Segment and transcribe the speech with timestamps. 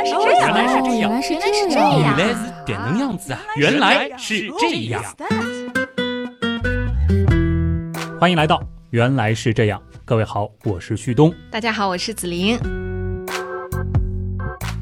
[0.00, 3.40] 来是这样，原来是这样原来是原来是这样原来是这能样子啊！
[3.56, 5.02] 原来是这样。
[8.18, 11.32] 欢迎来到原来是这样，各位好，我是旭东。
[11.50, 12.58] 大家好，我是子琳。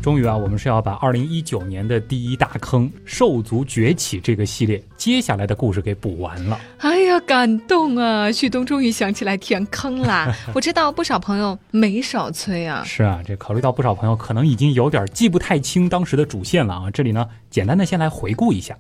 [0.09, 6.59] 终于啊，我们是要把二零一九年的第一大坑“兽族崛起”这个系列接下来的故事给补完了。
[6.79, 8.33] 哎呀，感动啊！
[8.33, 10.35] 旭东终于想起来填坑啦！
[10.57, 12.83] 我知道不少朋友没少催啊。
[12.87, 18.75] 是啊，这考虑到不少朋友可能已经有点记不太清当时的主线了啊，这里呢，简单的先来回顾一下。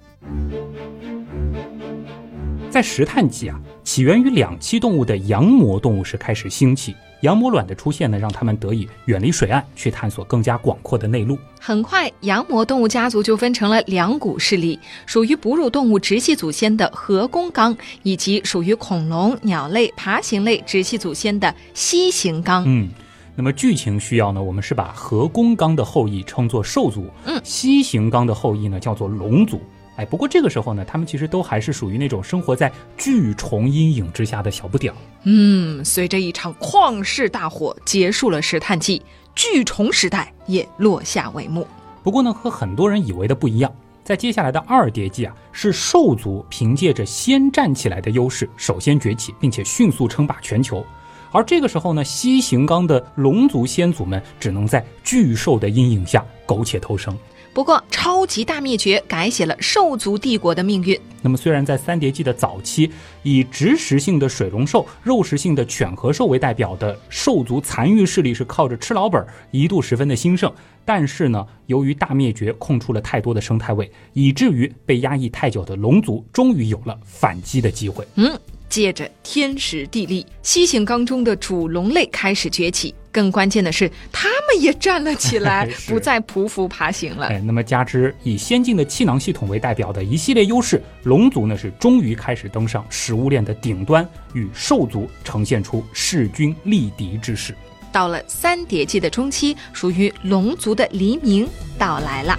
[2.70, 6.96] 在石炭纪啊，起源于两栖动物的羊膜动物是开始兴起。
[7.22, 11.36] 羊膜卵的出现呢，让它们得以远离水岸，去探索更加广阔的内陆。
[11.60, 22.62] 很快，羊膜动物家族就分成了两股势力，属于哺乳动物直系祖先的合弓纲，以及属于恐龙、鸟类、爬行类直系祖先的蜥形纲。
[22.66, 22.88] 嗯，
[23.34, 29.60] 那么剧情需要呢，我们是把合弓纲的后裔称作兽族，嗯，蜥形纲的后裔呢叫做龙族。
[29.98, 34.96] 哎，不过这个时候呢，他们其实都还是属于那种生活在巨虫阴影之下的小不点儿。
[35.24, 39.02] 嗯，随着一场旷世大火结束了石炭纪，
[39.34, 41.66] 巨虫时代也落下帷幕。
[42.04, 50.86] 不过呢，和很多人以为的不一样，在接下来的二叠纪啊，是兽族凭借着先站起来的优势，首先崛起，并且迅速称霸全球。
[51.32, 57.18] 而这个时候呢，蜥形纲的龙族先祖们只能在巨兽的阴影下苟且偷生。
[57.52, 60.98] 不过，超级大灭绝改写了兽族帝国的命运。
[61.20, 62.88] 那么，虽然在三叠纪的早期，
[63.24, 70.52] 以植食性的水龙兽、肉食性的犬和兽为代表的兽族残余势力是靠着吃老本，一度十分的兴盛，
[70.84, 78.06] 但是呢，由于大灭绝空出了太多的生态位，以至于被压抑太久的龙族终于有了反击的机会。
[78.14, 78.38] 嗯，
[78.68, 82.94] 借着天时地利，蜥形纲中的主龙类开始崛起。
[83.10, 87.26] 更关键的是，他们也站了起来， 不再匍匐爬行了。
[87.26, 97.54] 哎，那么加之以先进的气囊系统为代表的一系列优势，龙族呢是终于开始登上食物链的顶端，与兽族呈现出势均力敌之势。
[97.90, 101.48] 到了三叠纪的中期，属于龙族的黎明
[101.78, 102.38] 到来了。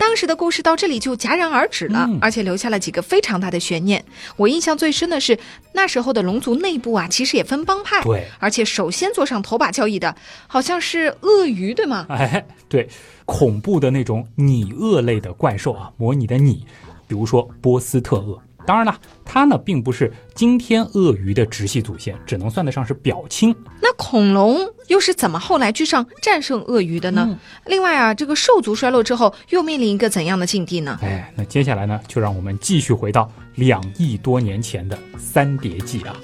[0.00, 4.02] 当时的故事到这里就戛然而止了，嗯而且留下了几个非常大的悬念。
[4.36, 5.38] 我印象最深的是
[5.74, 10.16] 那时候的龙族内部啊，其实也分帮派，对，而且首先坐上头把交椅的
[10.46, 12.06] 好像是鳄鱼，对吗？
[12.10, 12.88] 哎，对，
[13.26, 16.64] 恐怖的那种拟鳄类的怪兽啊，模拟的拟，
[17.06, 18.40] 比如说波斯特鳄。
[18.66, 23.54] 当然了，它呢并不是今天鳄鱼的直系祖先，只能算得上是表亲。
[23.80, 27.38] 那恐龙又是怎么后来居上战胜鳄鱼的呢？
[27.66, 30.98] 另外啊，这个兽族衰落之后，又面临一个怎样的境地呢？
[31.02, 36.14] 哎，那接下来呢，就让我们继续回到两亿多年前的三叠纪啊。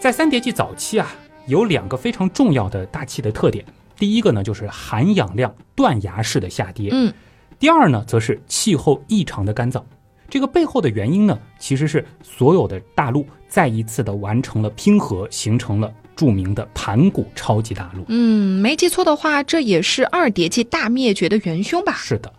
[0.00, 1.12] 在三叠纪早期啊，
[1.46, 3.64] 有两个非常重要的大气的特点。
[3.98, 6.90] 第一个呢，就是含氧量断崖式的下跌。
[6.92, 7.12] 嗯，
[7.58, 9.82] 第二呢，则是气候异常的干燥。
[10.30, 18.04] 这个背后的原因呢，其实是所有的大陆再一次的完成了拼合，形成了著名的盘古超级大陆。
[18.08, 21.94] 嗯，没记错的话，这也是二叠纪大灭绝的元凶吧？
[21.94, 22.30] 是的，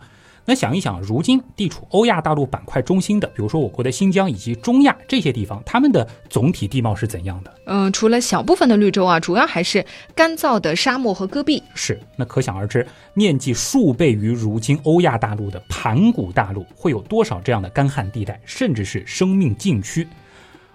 [0.50, 7.54] 那想一想，如今地处欧亚大陆板块中心的，比如说我国的新疆以及中亚这些地方，它们的总体地貌是怎样的？
[7.66, 11.62] 嗯，除了小部分的绿洲啊，主要还是干燥的沙漠和戈壁。
[11.76, 12.84] 是，那可想而知，
[13.14, 20.04] 面积数倍于如今欧亚大陆的盘古大陆，会有多少这样的干旱地带，甚至是生命禁区？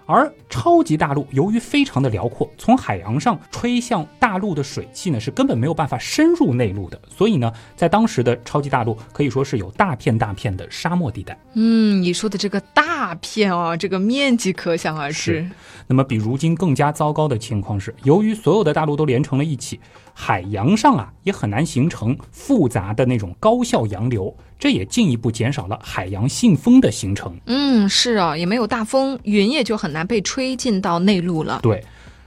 [0.06, 11.36] 而超级大陆由于非常的辽阔，从海洋上吹向大陆的水汽呢是根本没有办法深入内陆的，所以呢，在当时的超级大陆可以说是有大片大片的沙漠地带。
[11.54, 15.48] 嗯，你说的这个大片啊，这个面积可想而知。
[15.88, 19.80] 那么比如今更加糟糕的情况是，由于所有的大陆都连成了一起，
[20.14, 27.36] 海洋上啊也很难形成复杂的那种高效洋流，这也进一步减少了海洋信风的形成。
[27.46, 31.60] 嗯，是啊，也没有大风，云也就很难被吹进到内陆了。
[31.62, 31.84] 对，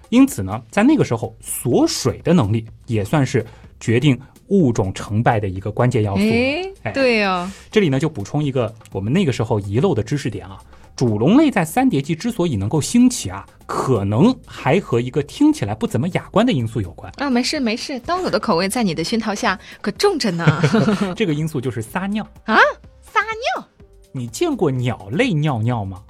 [0.10, 3.46] 因此呢，在那个时候锁水的能力也算是
[3.80, 6.22] 决定物种成败的一个关键要素。
[6.22, 10.60] 哎哎，对呀、这里呢就补充一个我们那个时候遗漏的知识点啊。
[11.00, 17.10] 主龙类在三叠纪之所以能够兴起啊，可能还和一个听起来不怎么雅观的因素有关。
[17.16, 20.62] 啊，没事没事，刀友的口味在你的熏陶下可重着呢。
[21.16, 22.22] 这个因素就是撒尿。
[22.44, 22.58] 啊，
[23.02, 23.66] 撒尿？
[24.12, 26.04] 你见过鸟类尿尿吗？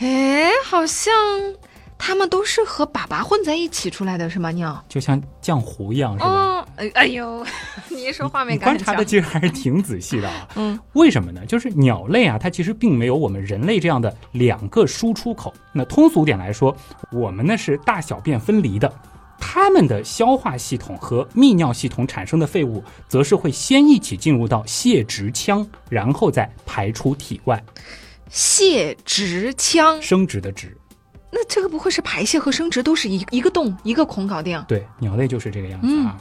[0.00, 1.14] 哎，好像
[1.98, 4.50] 它们都是和粑粑混在一起出来的，是吗？
[4.52, 4.82] 尿？
[4.88, 6.64] 就像浆糊一样，是吧？
[6.76, 7.44] 嗯，哎哎呦，
[7.90, 8.86] 你一说画面感很强。
[8.86, 10.48] 观察的其实还是挺仔细的啊。
[10.56, 11.44] 嗯，为什么呢？
[11.46, 15.52] 就是鸟类啊，它其实并没有我们人类这样的两个输出口。
[15.72, 16.74] 那通俗点来说，
[17.12, 18.90] 我们呢是大小便分离的，
[19.38, 27.62] 它们的消化系统和泌尿系统产生的废物，则是会先一起进入到泄殖腔，然后再排出体外。
[28.30, 30.76] 泄殖腔，生殖的殖，
[31.30, 34.62] 那这个不会是排泄和生殖都是一一个洞一个孔搞定？
[34.66, 36.16] 对，鸟类就是这个样子啊。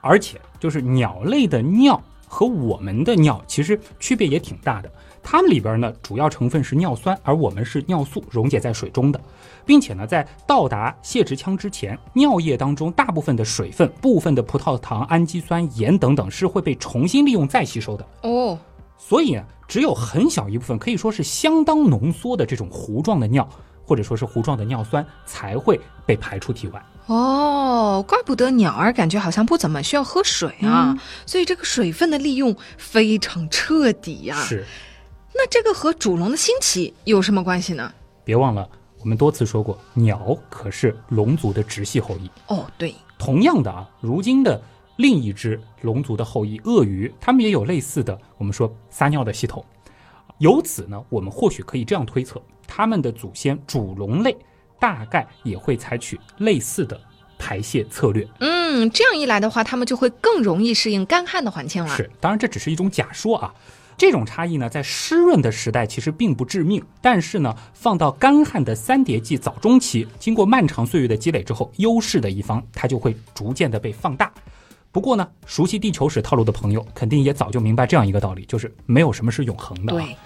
[0.00, 4.92] 而且就是鸟类的尿和我们的尿其实区别也挺大的。
[5.22, 9.18] 它们里边呢主要成分是尿酸，而我们是尿素，溶解在水中的，
[9.64, 18.06] 并且呢在到达泄殖腔之前，尿液当中大部分的水分、部分的葡萄糖、氨基酸、盐等等是会被重新利用再吸收的。
[18.20, 18.58] 哦，
[18.98, 23.48] 所以呢，只有很小一部分，可以说是相当浓缩的这种糊状的尿，
[23.84, 26.84] 或者说是糊状的尿酸才会被排出体外。
[27.06, 34.64] 哦，怪不得鸟儿感觉好像不怎么需要喝水啊，嗯所以这个水分的利用非常彻底呀、是，
[35.34, 37.92] 那这个和主龙的兴起有什么关系呢？
[38.24, 38.66] 别忘了，
[39.00, 42.30] 我们多次说过，鸟可是龙族的直系后裔。
[42.46, 44.58] 哦，对，同样的啊，如今的
[44.96, 49.62] 另一只龙族的后裔鳄鱼，它们也有类似的我们说撒尿的系统。
[50.38, 54.36] 由此呢，我们或许可以这样推测，它们的祖先主龙类
[54.78, 57.00] 大概也会采取类似的
[57.38, 58.26] 排泄策略。
[58.40, 61.96] 嗯，这样一来的话，它们就会更容易适应干旱的环境了。
[61.96, 63.54] 是，当然这只是一种假说啊。
[63.96, 74.32] 这种差异呢，在湿润的时代其实并不致命，但是呢，放到干旱的三叠纪早中期，经过漫长岁月的积累之后，优势的一方它就会逐渐的被放大。
[74.94, 79.98] 不过呢，熟悉地球史套路的朋友肯定也早就明白这样一个道理，就是没有什么是永恒的、啊。
[79.98, 80.16] 对，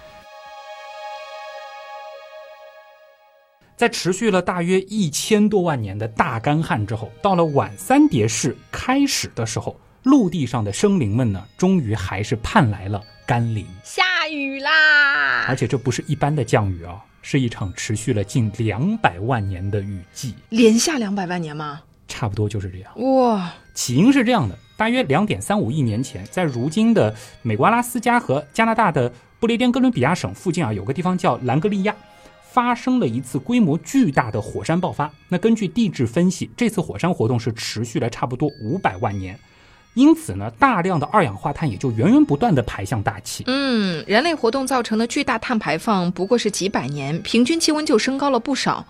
[3.75, 13.65] 在持续了大约一千多万年的大干旱之后，到了晚三叠世开始的时候，陆地上的生灵们呢，终于还是盼来了甘霖。
[13.83, 15.55] 下雨啦而！
[15.55, 21.81] 且这不是一般的降雨啊，是一场持续了近两百万年的雨季，连下两百万年吗？
[22.07, 22.91] 差不多就是这样。
[23.17, 29.09] 哇，起因是这样的：大约两点三五亿年前，在如今的美国阿拉斯加和加拿大的
[29.39, 31.95] 不列颠哥伦比亚省附近啊，有个地方叫兰格利亚，
[32.51, 35.09] 发生了一次规模巨大的火山爆发。
[35.29, 39.39] 那根据地质分析，这次火山活动是持续了差不多五百万年，
[39.99, 43.43] 因此呢，大量的二氧化碳也就源源不断地排向大气。
[43.47, 48.85] 嗯，人类活动造成的巨大碳排放不过是几百年，平均气温就升高了不少。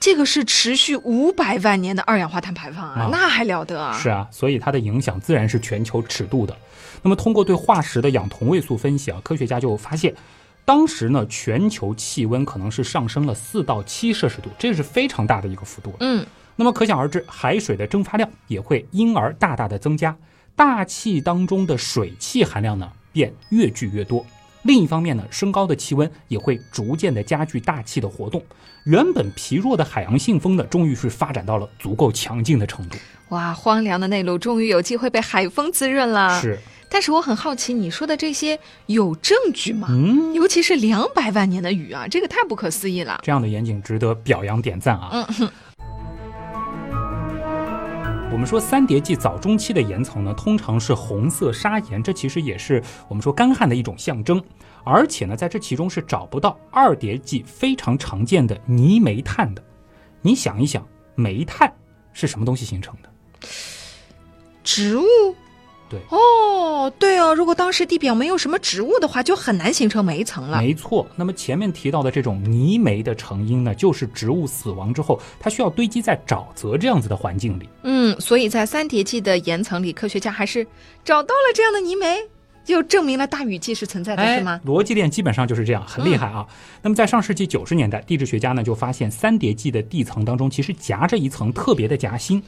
[0.00, 3.92] 这个是持续五百万年的二氧化碳排放啊，啊那还了得啊！
[3.98, 6.56] 是啊，所以它的影响自然是全球尺度的。
[7.02, 10.14] 那么通过对化石的氧同位素分析啊，科学家就发现，
[10.64, 15.94] 当时呢全球气温可能是上升了四到七摄氏度，这是非常大的一个幅度。
[16.00, 16.24] 嗯，
[16.56, 20.14] 那么可想而知，海水的蒸发量也会因而大大的增加，
[20.56, 24.24] 大气当中的水汽含量呢便越聚越多。
[24.62, 28.42] 另一方面呢，升高的气温也会逐渐的加剧大气的活动，
[28.84, 32.96] 原本疲弱的海洋信风呢，终于是发展到了足够强劲的程度。
[33.28, 36.58] 哇，荒凉的内陆终于有机会被海风滋润了。，是，
[36.88, 39.88] 但是我很好奇，你说的这些有证据吗？
[39.90, 43.20] 嗯，尤其是两百万年的雨啊，这个太不可思议了。
[43.22, 45.26] 这样的严谨值得表扬点赞啊。
[45.38, 45.50] 嗯
[48.34, 54.42] 我们说三叠纪早中期的岩层呢，通常是红色砂岩，这其实也是我们说干旱的一种象征。
[54.82, 59.62] 而且呢，在这其中是找不到二叠纪非常常见的泥煤炭的。
[60.20, 61.72] 你想一想，煤炭
[62.12, 63.08] 是什么东西形成的？
[64.64, 65.04] 植物？
[65.94, 70.58] 对哦，对哦，如果当时地表没有什么植物的话，就很难形成煤层了。
[70.58, 77.68] 没错，那么前面提到的这种泥煤的成因呢，就是植物死亡之后，它需要堆积在沼泽这样子的环境里。
[77.82, 80.66] 嗯，所以在三叠纪的岩层里，科学家还是
[81.04, 82.18] 找到了这样的泥煤，
[82.64, 84.60] 就证明了大雨季是存在的，是吗？
[84.62, 86.46] 哎逻辑链基本上就是这样，很厉害啊。
[86.82, 92.42] 那么在上世纪九十年代，地质学家呢就发现三叠纪的地层当中其实夹着一层特别的夹心，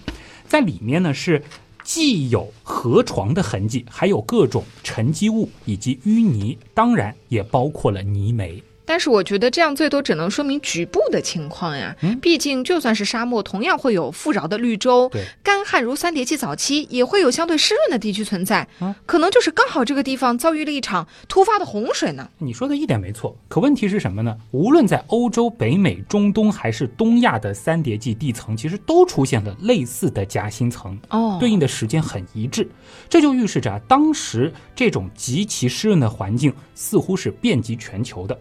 [0.46, 1.42] 在里面呢是
[1.86, 8.60] 既有河床的痕迹，还有各种沉积物以及淤泥，当然也包括了泥煤。
[8.86, 11.94] 但是我觉得这样最多只能说明局部的情况呀。
[12.02, 15.08] 嗯毕竟就算是沙漠，同样会有富饶的绿洲。
[15.10, 18.66] 对，干旱如三叠纪早期，也会有相对湿润的地区存在。
[18.80, 22.28] 嗯可能就是刚好这个地方遭遇了一场突发的洪水呢。
[22.38, 24.36] 你说的一点没错，可问题是什么呢？
[24.52, 30.98] 无论在欧洲、北美、中东还是东亚的三叠纪地层，其实都出现了类似的夹心层。
[31.10, 32.66] 哦对应的时间很一致，
[33.08, 38.38] 这就预示着啊，当时这种极其湿润的环境似乎是遍及全球的。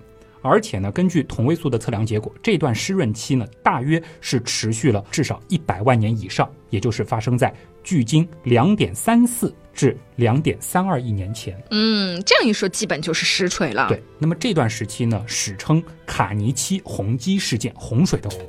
[0.48, 7.52] 而且呢，根据同位素的测量结果，这段湿润期呢，大约是持续了至少一百万年以上，也就是发生在
[7.84, 11.60] 距今两点三四至两点三二亿年前。
[11.72, 13.88] 嗯，这样一说，基本就是实锤了。
[13.90, 18.40] 对，那么这段时期呢，史称卡尼期洪积事件，洪水的洪。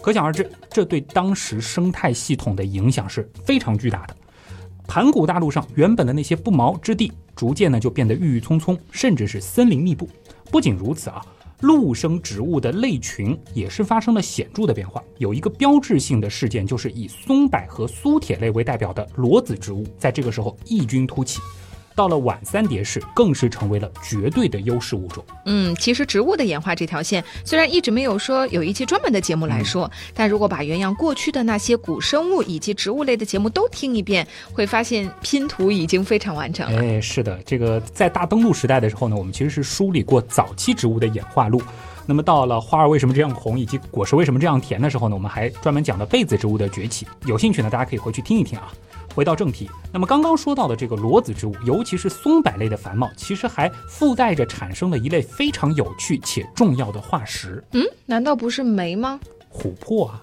[0.00, 4.16] 可想而知，这对当时生态系统的影响是非常巨大的。
[4.90, 10.08] 盘古大陆上原本的那些不毛之地，逐渐呢就变得郁郁葱葱，甚至是森林密布。
[10.50, 11.24] 不仅如此啊，
[11.60, 15.00] 陆生植物的类群也是发生了显著的变化。
[15.18, 21.38] 有一个标志性的事件，就是以松柏和苏铁类为代表的裸子植物，在这个时候异军突起。
[22.00, 25.22] 到了晚三叠世，更是成为了绝对的优势物种。
[25.44, 36.80] 嗯，其实植物的演化这条线，虽然一直没有说有一期专门的节目来说，但如果把原阳过去的那些古生物以及植物类的节目都听一遍，会发现拼图已经非常完整了。
[36.80, 41.60] 哎，是的，这个在大登陆时代的时候呢，我们其实是梳理过早期植物的演化路。
[42.06, 47.06] 那么到了花儿为什么这样红，以及果实为什么这样甜的时候呢，我们还专门讲了被子植物的崛起。
[47.26, 48.72] 有兴趣呢，大家可以回去听一听啊。
[49.14, 57.62] 回到正题，那么刚刚说到的这个裸子植物，尤其是松柏类的繁茂，其实还附带着产生了一类非常有趣且重要的化石。
[57.72, 59.18] 嗯，难道不是酶吗？
[59.52, 60.22] 琥珀啊。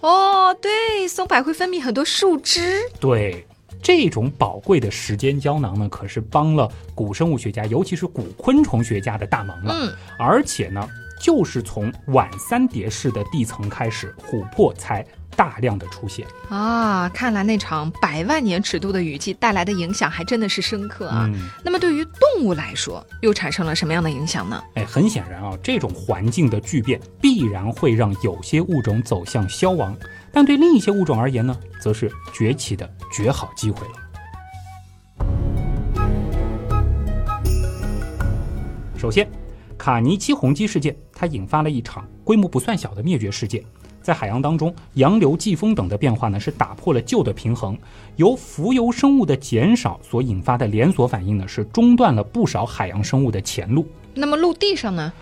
[0.00, 2.80] 哦，对，松柏会分泌很多树脂。
[2.98, 3.46] 对，
[3.82, 9.74] 这种宝贵的时间胶囊呢，可是帮了古生物学家，尤其是古昆虫学家的大忙了。
[9.76, 10.88] 嗯，而且呢，
[11.22, 15.06] 就是从晚三叠式的地层开始，琥珀才。
[15.34, 17.08] 大量的出现啊！
[17.08, 21.26] 看来那场百万年尺度的雨季带来的影响还真的是深刻啊。
[21.64, 24.62] 那么对于动物来说，又产生了什么样的影响呢？
[24.74, 29.96] 哎，很显然啊，这种环境的巨变必然会让有些物种走向消亡，
[30.30, 33.94] 但对另一些物种而言呢，则是崛起的绝好机会了。
[38.98, 39.26] 首先，
[39.78, 43.62] 卡尼基洪积事件，它引发了一场规模不算小的灭绝事件。
[44.02, 47.78] 在海洋当中，洋流、季风等的变化呢，是打破了旧的平衡。
[48.16, 53.86] 由浮游生物的减少所引发的连锁反应呢，是中断了不少海洋生物的前路。
[54.14, 55.12] 那么陆地上呢？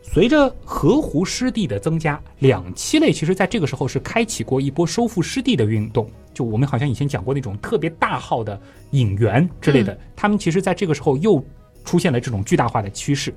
[0.00, 6.10] 随着河湖湿地的增加，两栖类其实在这个时候是开启过一波收复湿地的运动。
[6.32, 8.58] 就我们好像以前讲过那种特别大号的
[8.92, 11.44] 引援之类的，他们其实在这个时候又
[11.84, 13.34] 出现了这种巨大化的趋势。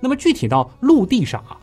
[0.00, 1.58] 那么具体到陆地上啊。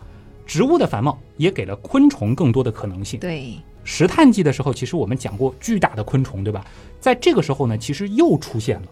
[0.46, 3.18] 植物的繁茂也给了昆虫更多的可能性。
[3.20, 6.66] 对，石炭纪的时候，其实我们讲过巨大的昆虫，对吧？
[7.00, 8.88] 在这个时候呢，其实又出现了。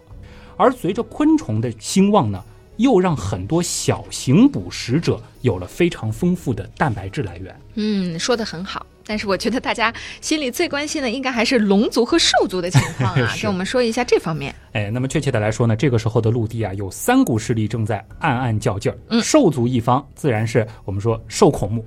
[0.56, 2.42] 而随着昆虫的兴旺呢，
[2.82, 7.56] 又让很多小型捕食者有了非常丰富的蛋白质来源。
[7.74, 8.84] 嗯，说的很好。
[9.04, 14.54] 但是我觉得大家心里最关心的应该还是龙族和兽族的情况啊， 跟我们说一下这方面。
[14.72, 18.98] 哎，那么确切的来说呢，这个时候的陆地啊，有三股势力正在暗暗较劲儿。
[19.08, 21.84] 嗯，兽族一方自然是我们说兽孔目，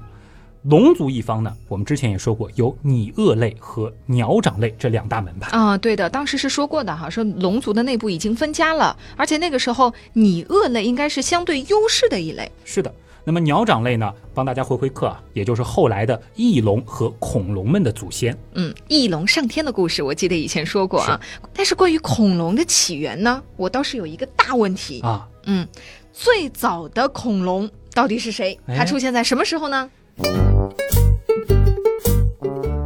[0.67, 5.55] 龙族一方呢，我们之前也说过有拟鳄类和鸟掌类这两大门派。
[5.55, 12.51] 啊，对的，当时是说过的哈，说龙族的内部已经分家了，而且那个时候拟鳄类应该是相对优势的一类。
[12.63, 12.91] 是的。
[13.27, 14.13] 那么鸟掌类呢？
[14.35, 18.37] 帮大家回回课啊，也就是后来的翼龙和恐龙们的祖先。
[18.53, 21.19] 嗯，翼龙上天的故事，我记得以前说过啊。
[21.51, 25.27] 但是关于恐龙的起源呢，我倒是有一个大问题啊。
[25.45, 25.67] 嗯，
[26.13, 28.59] 最早的恐龙到底是谁？
[28.67, 29.89] 它出现在什么时候呢？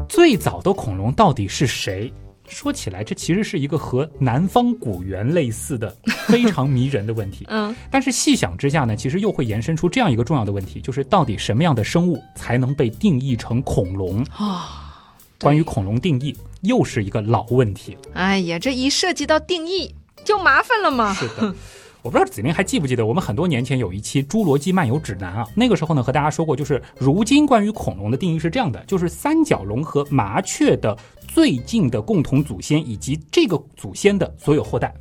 [0.07, 2.11] 最早的恐龙到底是谁？
[2.47, 5.95] 说起来，这其实是一个和南方古猿类似的
[6.27, 7.45] 非常迷人的问题。
[7.49, 15.13] 嗯，但是细想之下呢，其实又会延伸出这样一个重要的问题，就是到底什么样的生物才能被定义成恐龙啊？
[15.39, 17.95] 关于恐龙定义，又是一个老问题。
[18.13, 19.93] 哎呀，这一涉及到定义，
[20.25, 21.13] 就麻烦了嘛。
[21.13, 21.53] 是的。
[22.01, 34.93] 我不知道子明还记不记得，我们很多年前有一期《侏罗纪漫游指南》啊，那个时候呢和大家说过，就是如今关于恐龙的定义是这样的，就是三角龙和麻雀的最近的共同祖先以及这个祖先的所有后代。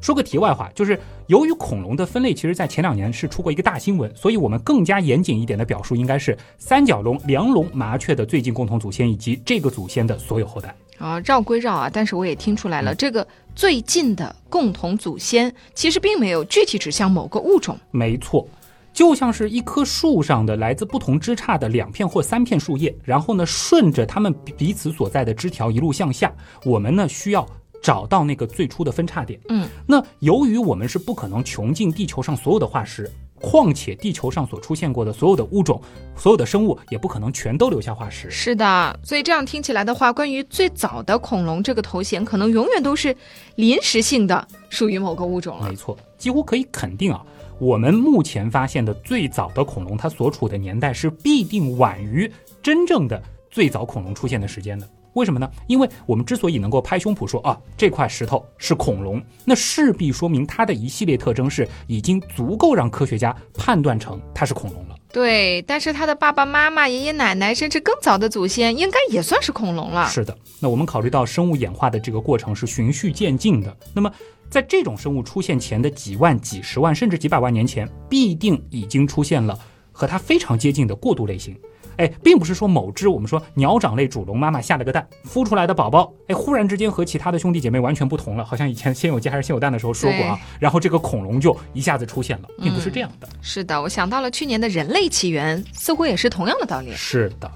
[0.00, 10.74] 说个题外话，就是由于恐龙的分类，其实在前两年是出过一个大新闻，所以我们更加严谨一点的表述应该是三角龙、梁龙、麻雀的最近共同祖先以及这个祖先的所有后代。
[10.98, 17.78] 啊，绕归绕啊，但是我也听出来了，这个最近的共同祖先其实并没有具体指向某个物种。
[17.90, 18.46] 没错，
[18.92, 26.32] 就像是一棵树上的来自不同枝杈的两片或三片树叶，然后呢，顺着它们彼此所在的枝条一路向下，
[26.64, 27.46] 我们呢需要
[27.82, 29.38] 找到那个最初的分叉点。
[29.48, 33.10] 嗯，那由于我们是不可能穷尽地球上所有的化石。
[33.40, 35.80] 况且地球上所出现过的所有的物种，
[36.16, 38.30] 所有的生物也不可能全都留下化石。
[38.30, 43.14] 是的，所以这样听起来的话，关于最早的恐龙这个头衔，可能永远都是
[43.56, 45.68] 临时性的，属于某个物种了。
[45.68, 47.24] 没错，几乎可以肯定啊，
[47.58, 52.30] 我们目前发现的最早的恐龙，它所处的年代是必定晚于
[52.62, 54.88] 真正的最早恐龙出现的时间的。
[55.16, 55.50] 为什么呢？
[55.66, 64.94] 因为我们之所以能够拍胸脯说啊这块石头是恐龙，那势必说明它的一系列特征是已经足够让科学家判断成它是恐龙了。
[65.10, 70.06] 对，但是它的爸爸妈妈、爷爷奶奶，甚至更早的祖先，应该也算是恐龙了。
[70.10, 74.12] 是的，那我们考虑到生物演化的这个过程是循序渐进的，那么
[74.50, 79.58] 在这种生物出现前的几万、几十万甚至几百万年前，必定已经出现了
[79.90, 81.58] 和它非常接近的过渡类型。
[81.98, 93.28] 哎，并不是说某只我们说鸟掌类主龙妈妈下了个蛋，孵出来的宝宝，哎，忽然之间和其他的兄弟姐妹完全不同了，好像以前先有鸡还是先有蛋的时候说过啊，然后这个恐龙就一下子出现了，并不是这样的。
[93.40, 96.92] 是的，我想到了去年的人类起源，似乎也是同样的道理。
[96.94, 97.50] 是的，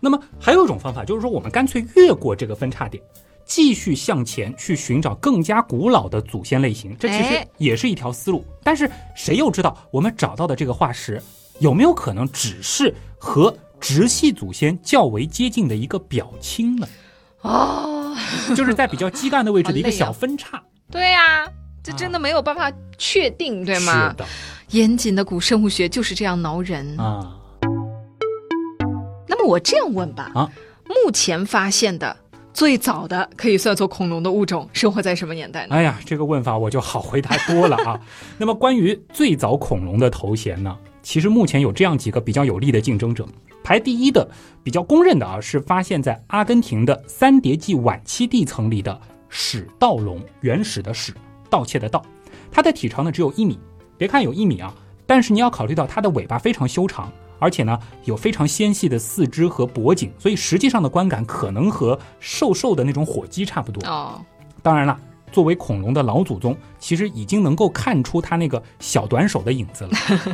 [0.00, 3.02] 那么还有一种方法，就是说我们干脆越过这个分叉点，
[3.44, 8.44] 继续向前去寻找更加古老的祖先类型，这其实哎也是一条思路。
[8.62, 11.22] 但是谁又知道我们找到的这个化石
[11.58, 16.88] 有没有可能只是和直系祖先较为接近的一个表亲呢？
[17.42, 18.16] 哦，
[18.56, 21.46] 就是在比较基干的位置的一个小分叉，对呀、
[21.82, 24.08] 这真的没有办法确定，对吗？
[24.08, 24.24] 是的
[24.70, 26.98] 严谨的古生物学就是这样挠人。
[26.98, 27.36] 啊，
[29.28, 30.50] 那么我这样问吧，啊
[30.86, 32.16] 目前发现的
[32.54, 35.74] 最早的可以算作恐龙的物种，生活在什么年代呢？
[35.74, 38.00] 哎呀，这个问法我就好回答多了啊。
[38.38, 43.28] 那么关于最早恐龙的头衔呢，其实目前有这样几个比较有力的竞争者。
[43.64, 44.30] 排第一的
[44.62, 51.14] 比较公认的啊，是发现在阿根廷的三叠纪晚期地层里的始盗龙，原始的始，
[51.48, 52.04] 盗窃的盗。
[52.52, 53.58] 它的体长呢只有一米，
[53.96, 54.72] 别看有一米啊，
[55.06, 63.82] 但是你要考虑到它的尾巴非常修长，而且呢有非常纤细的四肢和脖颈，所以实际上的观感可能和瘦瘦的那种火鸡差不多。
[63.88, 64.22] 哦，
[64.62, 65.00] 当然了，
[65.32, 69.90] 作为恐龙的老祖宗，其实已经能够看出它那个小短手的影子了。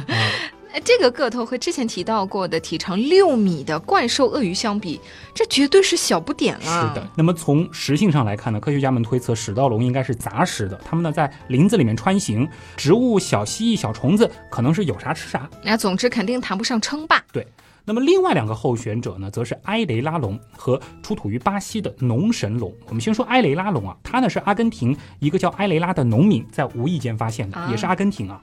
[0.09, 0.31] 哎
[0.85, 5.00] 这个个头和之前提到过的体长六米的怪兽鳄鱼相比，
[5.35, 6.61] 这绝对是小不点了。
[6.61, 15.49] 是的，，那么从食性上来看呢，科学家们推测始盗龙应该是杂食的，它们呢在林子里面穿行，植物、小蜥蜴、小虫子可能是有啥吃啥。
[15.62, 17.23] 那总之肯定谈不上称霸。
[17.33, 17.47] 对
[17.85, 22.73] 那么另外两个候选者呢，则是埃雷拉龙和出土于巴西的农神龙。
[22.87, 28.40] 我们先说埃雷拉龙啊，它呢是阿根廷一个叫埃雷拉的农民在无意间发现的，啊也是阿根廷啊。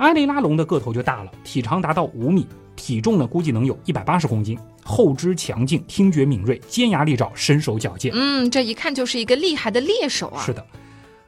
[0.00, 8.10] 埃雷拉龙的个头就大了，体长达到五米，体重呢估计能有一百八十公斤，后肢强劲，听觉敏锐，尖牙利爪，身手矫健。
[8.14, 10.40] 嗯，这一看就是一个厉害的猎手啊。
[10.40, 10.66] 是的，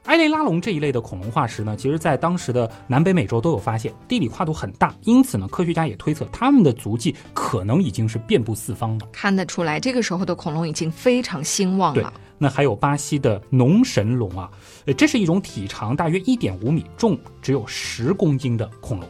[0.06, 9.06] 埃雷拉龙这一类的恐龙化石呢，其实在当时的南北美洲都有发现，地理跨度很大，因此呢，科学家也推测它们的足迹可能已经是遍布四方了。
[9.12, 12.10] 看得出来，这个时候的恐龙已经非常兴旺了。
[12.42, 14.50] 那还有巴西的农神龙啊，
[14.84, 19.08] 呃，这是一种体长大约一点五米、重只有十公斤的恐龙，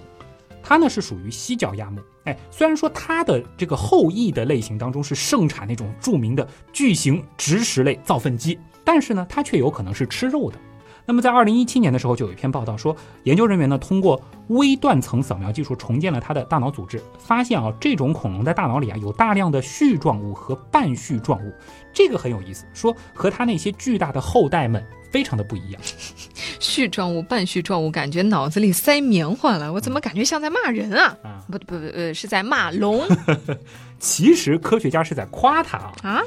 [0.63, 1.99] 它呢是属于犀角亚目。
[2.25, 10.59] 哎，虽然说它的这个后裔的类型当中是盛产那种著名的巨型植食类造粪机，但是呢，它却有可能是吃肉的。
[11.05, 21.53] 那么在二零一七年的时候，就有一篇报道说，研究人员呢通过微断层扫描技术重建了他的大脑组织，发现啊这种恐龙在大脑里啊有大量的絮状物和半絮状物，
[21.93, 25.83] 这个很有意思，说和他那些巨大的后代们非常的不一样。
[26.61, 29.73] 絮状物、半絮状物，感觉脑子里塞棉花了。
[29.73, 31.17] 我怎么感觉像在骂人啊？
[31.25, 33.01] 啊不不不，呃，是在骂龙
[33.99, 36.23] 其实科学家是在夸他啊，啊？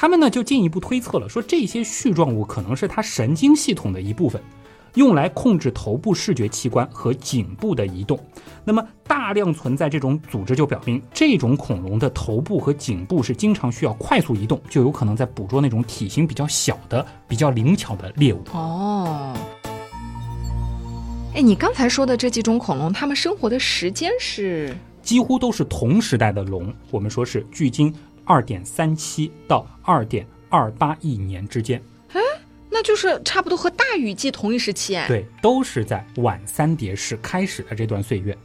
[0.00, 4.40] 他们呢就进一步推测了，说这些絮状物可能是它神经系统的一部分，
[4.94, 8.16] 用来控制头部视觉器官和颈部的移动。
[8.64, 18.40] 那么大量存在这种组织，就表明这种恐龙的头部和颈部是经常需要快速移动，就有可能在捕捉那种体型比较小的、比较灵巧的猎物。
[18.52, 19.34] 哦。
[21.34, 24.72] 哎，你刚才说的这几种恐龙，它们生活的时间是？
[25.00, 27.90] 几乎都是同时代的龙，我们说是距今
[28.28, 31.82] 二点三七到二点二八亿年之间。
[32.70, 35.08] 那就是差不多和大雨季同一时期哎。
[35.08, 38.36] 对，都是在晚三叠世开始的这段岁月。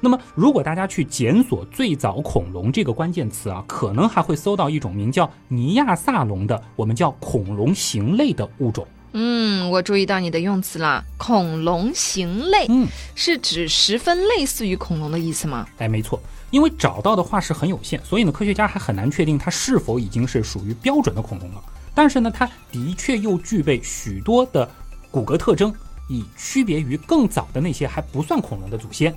[0.00, 8.86] 那么，如果大家去检索“最早恐龙”这个关键词啊，可能还会搜到一种名叫尼亚萨龙的，我们叫恐龙形类的物种。
[9.16, 15.68] 嗯，我注意到你的用词了，恐龙形类嗯，是指十分类似于恐龙的意思吗？
[15.78, 21.62] 哎，没错，因为找到的化石很有限，所以呢，科学家还很难确定它是否已经是属于标准的恐龙了。
[21.94, 24.68] 但是呢，它的确又具备许多的
[25.12, 25.72] 骨骼特征，
[26.08, 29.14] 以区别于更早的那些还不算恐龙的祖先。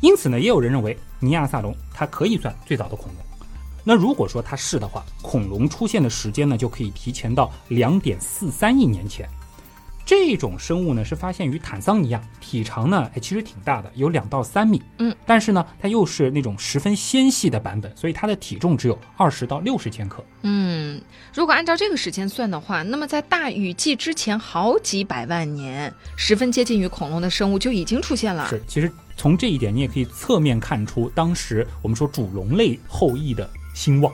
[0.00, 3.16] 因此呢，也有人认为尼亚萨龙它可以算最早的恐龙。
[3.84, 9.28] 那如果说它是的话，恐龙出现的时间呢，就可以提前到两点四三亿年前。
[10.04, 14.82] 这种生物呢是发现于坦桑尼亚，体长呢哎其实挺大的，有两到三米。
[14.98, 20.22] 嗯，但是呢它又是那种十分纤细的版本，所以它的体重只有二十到六十千克。
[20.42, 21.00] 嗯，
[21.32, 28.48] 如果按照这个时间算的话，那么在大雨季之前好几百万年，十分接近于恐龙的生物就已经出现了。
[28.48, 34.12] 是，其实从这一点你也可以侧面看出当时我们说主龙类后裔的兴旺。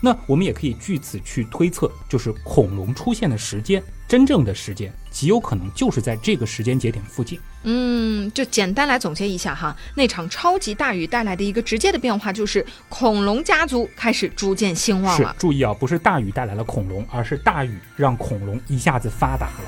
[0.00, 7.36] 那我们也可以据此去推测，就是恐龙出现的时间，真正的时间极有可能就是在这个时间节点附近。
[7.64, 15.34] 嗯，就简单来总结一下哈，那场超级大雨带来的一个直接的变化就是恐龙家族开始逐渐兴旺了。
[15.36, 19.64] 注意啊，不是大雨带来了恐龙，而是大雨让恐龙一下子发达了。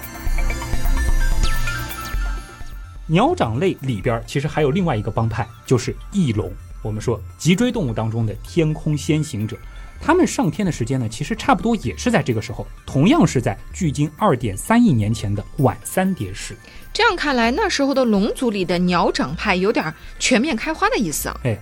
[3.09, 6.53] 鸟掌类里边其实还有另外一个帮派，就是翼龙。
[6.83, 9.57] 我们说脊椎动物当中的天空先行者。
[10.03, 16.57] 他们上天的时间呢，其实差不多也是在这个时候，同样是在距今二点三亿年前的晚三叠世。
[16.91, 21.39] 这样看来，那时候的龙族里的鸟掌派有点全面开花的意思啊。
[21.45, 21.59] 哎，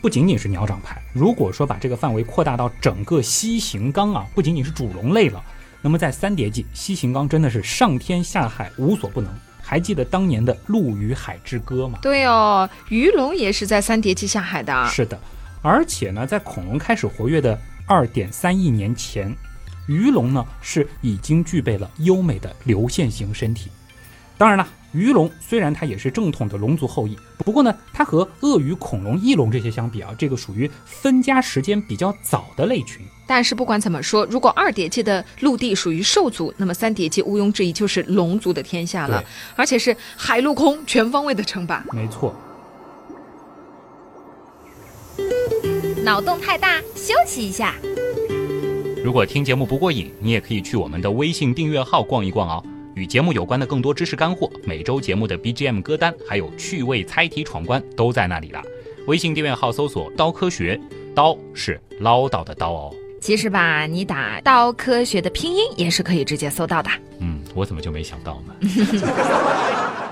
[0.00, 5.44] 不仅仅是鸟掌派，如果说把这个范围扩大到整个西行纲啊，不仅仅是主龙类了，
[5.82, 9.30] 那么在三叠纪，西行纲真的是上天下海无所不能。
[9.74, 11.98] 还记得当年的《陆与海之歌》吗？
[12.00, 14.86] 对哦，鱼龙也是在三叠纪下海的。
[14.86, 15.18] 是的，
[15.62, 17.58] 而且呢，在恐龙开始活跃的。
[17.84, 19.34] 二点三亿年前，
[19.88, 23.68] 鱼龙呢是已经具备了优美的流线型身体。
[24.38, 33.04] 当然了，鱼龙虽然它也是正统的龙族后裔，不过呢，它和鳄鱼、恐龙、翼龙这些相比啊，这个属于分家时间比较早的类群。
[33.26, 39.22] 但是不管怎么说，如果二叠纪的陆地属于兽族，那么三叠纪毋庸置疑就是龙族的天下了，
[39.56, 41.84] 而且是海陆空全方位的称霸。
[41.92, 42.34] 没错。
[46.04, 47.74] 脑洞太大，休息一下。
[49.02, 52.64] 如果听节目不过瘾，你也可以去我们的微信订阅号逛一逛哦。
[52.94, 58.62] 与节目有关的更多知识干货，每周节目的 BGM 歌单，还有趣味猜题闯关都在那里了。
[59.06, 60.80] 微信订阅号搜索“刀科学”，
[61.14, 62.94] 刀是唠叨的刀哦。
[63.20, 66.90] 其实吧，你打“刀科学”的拼音也是可以直接搜到的。
[67.18, 68.54] 嗯，我怎么就没想到呢？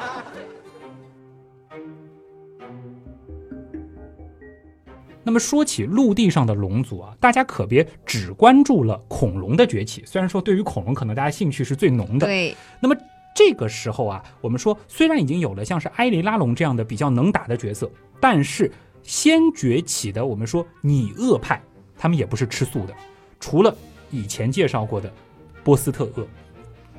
[5.22, 10.02] 那么说起陆地上的龙族啊，大家可别只关注了恐龙的崛起。
[10.04, 12.54] 虽然说对于恐龙可能大家兴趣是最浓的，对。
[12.80, 12.96] 那么
[13.34, 18.70] 这个时候啊，我们说虽然已经有了像是埃雷拉龙这样的比较能打的角色，但是
[19.02, 21.62] 先崛起的我们说拟鳄派，
[21.96, 22.94] 他们也不是吃素的。
[23.40, 23.74] 除了
[24.10, 25.12] 以前介绍过的
[25.64, 26.26] 波斯特鳄，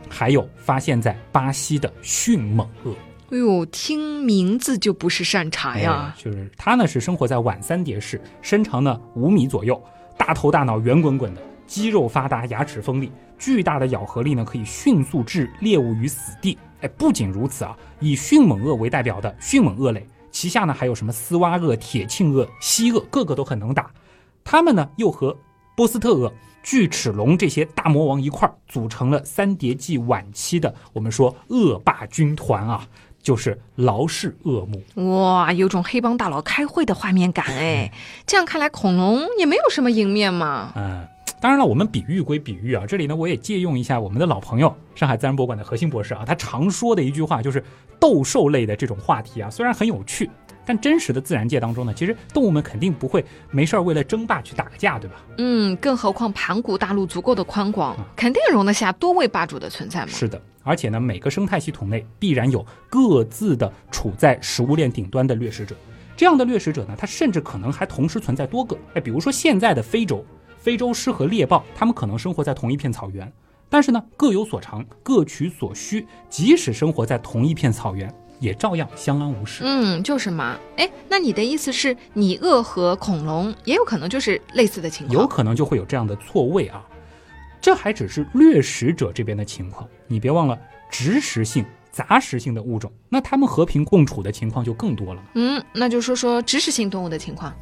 [0.10, 2.94] 还有发现在巴西的迅猛鳄。
[3.32, 6.14] 哎呦，听名字就不是善茬呀！
[6.18, 9.82] 就是它呢，是生活在晚三叠世，身长呢五米左右，
[10.18, 16.58] 大头大脑，圆滚滚的，肌肉发达，牙齿锋利，巨大的咬合力呢，可以迅速置猎物于死地。
[16.82, 23.90] 哎，不仅如此啊，以迅猛鳄为代表的迅猛鳄类，旗下呢还有什么斯洼鳄、铁庆鳄、蜥鳄，个个都很能打。
[24.44, 25.36] 它们呢又和
[25.76, 26.32] 波斯特鳄、
[26.62, 32.88] 巨齿龙这些大魔王一块儿组成了三叠纪晚期的我们说恶霸军团啊。
[33.24, 37.90] 就是劳氏恶目，哇，有种黑帮大佬开会的画面感哎。
[38.28, 40.74] 这样看来，恐龙也没有什么赢面嘛。
[40.76, 41.08] 嗯，
[41.40, 47.64] 当然了，我们比喻归比喻啊，这里呢，我也借用一下我们的老朋友上海自然博物馆的核心博士啊，他常说的一句话就是
[47.98, 50.30] 斗兽类的这种话题啊，虽然很有趣，
[50.66, 55.16] 但真实的自然界当中呢，其实动物们肯定不会没事儿为了争霸去打个架，对吧？
[55.38, 60.08] 嗯，更何况盘古大陆足够的宽广，肯定容得下多位霸主的存在嘛。
[60.08, 60.42] 是的。
[60.64, 65.76] 而且呢，每个生态系统内必然有各自的处在食物链顶端的掠食者，
[66.16, 68.78] 这样的掠食者呢，它甚至可能还同时存在多个。
[68.94, 70.26] 哎，比如说现在的非洲，
[70.58, 73.32] 非洲狮和猎豹，它们可能生活在同一片草原，
[73.70, 79.64] 但是呢，各有所长，各取所需，即使生活在同一片草原，也照样相安无事。
[79.66, 80.58] 嗯，就是嘛。
[80.78, 85.20] 哎，那你的意思是，你鳄和恐龙也有可能就是类似的情况？
[85.20, 86.82] 有可能就会有这样的错位啊。
[87.64, 90.60] 这还只是掠食者这边的情况，你别忘了
[90.92, 95.24] 植食性、杂食性的物种，那它们和平共处的情况就更多了。
[95.36, 97.56] 嗯，那就说说植食性动物的情况。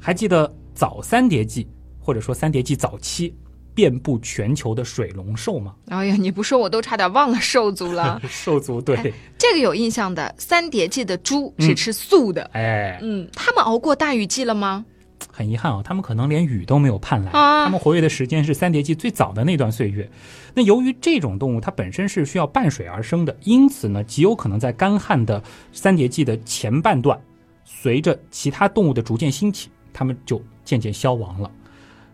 [0.00, 1.68] 还记得早三叠纪，
[2.00, 3.32] 或者说三叠纪早期
[3.72, 5.76] 遍布全球的水龙兽吗？
[5.86, 8.20] 哎呀，你不说我都差点忘了兽族了。
[8.28, 10.34] 兽族对，这个有印象的。
[10.36, 12.42] 三叠纪的猪是吃素的。
[12.54, 14.84] 哎，嗯，他们熬过大雨季了吗？
[15.32, 17.30] 很遗憾啊，他们可能连雨都没有盼来。
[17.32, 20.10] 他们活跃的时间是三叠纪最早的那段岁月。
[20.54, 27.20] 那由于这种动物它本身是需要伴水而生的，因此呢，极有可能在干旱的三叠纪的前半段，
[27.64, 31.50] 随着其他动物的逐渐兴起，它们就渐渐消亡了。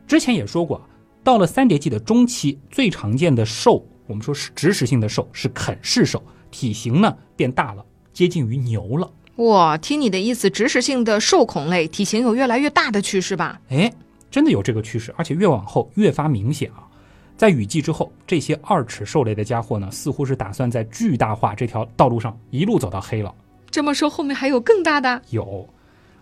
[0.06, 0.80] 之前也说过，
[1.24, 9.10] 到了三叠纪的中期，最常见的兽，我们说是植食性的兽是啃噬兽，体型呢变大了，接近于牛了。
[9.36, 13.60] 哇，听你的意思，植食性的兽孔类体型有越来越大的趋势吧？
[13.68, 13.92] 哎，
[14.30, 16.88] 真的有这个趋势，而且越往后越发明显啊！
[17.36, 23.34] 在雨季之后，这些二齿兽类的家伙呢，似乎是打算在巨大化这条道路上一路走到黑了。
[23.70, 25.20] 这么说，后面还有更大的？
[25.28, 25.68] 有，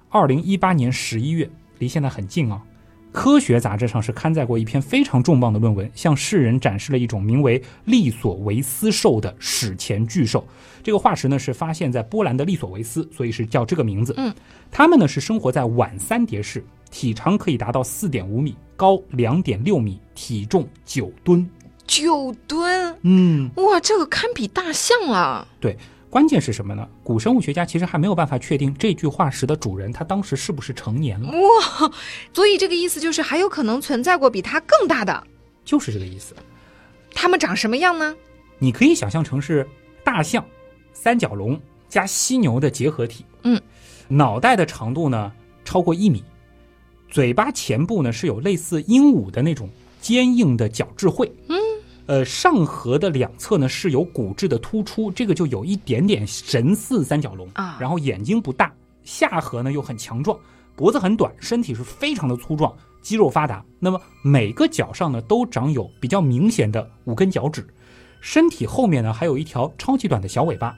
[0.09, 1.48] 二零一八年十一月，
[1.79, 2.61] 离现在很近啊。
[3.14, 10.44] 科学杂志上是刊载过一篇非常重磅的论文，向世人展示了一种名为利索维斯兽的史前巨兽。
[10.83, 14.12] 这个化石呢是发现在波兰的利索维斯，所以是叫这个名字。
[14.16, 14.35] 嗯，
[14.68, 21.48] 它们呢是生活在晚三叠世，体长可以达到四点五米，高两点六米，体重九吨。
[21.87, 22.96] 九吨？
[23.03, 25.46] 嗯，哇，这个堪比大象了。
[25.61, 25.79] 对。
[26.14, 26.88] 关键是什么呢？
[27.03, 31.29] 古生物学家其实还没有办法确定这具化石的主人他当时是不是成年了。
[31.29, 31.90] 哇，
[32.33, 35.27] 所以这个意思就是还有可能存在过比它更大的，
[35.64, 36.33] 就是这个意思。
[37.12, 38.14] 它们长什么样呢？
[38.61, 39.66] 你可以想象成是
[40.05, 40.44] 大象、
[40.92, 43.27] 三角龙加犀牛的结合体。
[43.42, 43.61] 嗯，
[44.07, 45.33] 脑袋的长度呢
[45.64, 46.22] 超过一米，
[47.11, 49.68] 嘴巴前部呢是有类似鹦鹉的那种
[50.00, 51.29] 坚硬的角质喙。
[51.48, 51.59] 嗯。
[52.07, 57.79] 呃，上颌的两侧呢是有骨质的突出，这个就有一点点神似三角龙啊。
[57.81, 58.73] 然后眼睛不大，
[59.05, 60.38] 下颌呢又很强壮，
[60.77, 63.64] 脖子很短，身体是非常的粗壮，肌肉发达。
[63.79, 67.67] 那么每个脚上呢都长有比较明显的五根脚趾，
[68.21, 70.77] 身体后面呢还有一条超级短的小尾巴。